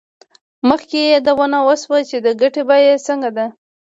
[0.69, 3.45] مخکې یادونه وشوه چې د ګټې بیه څنګه ده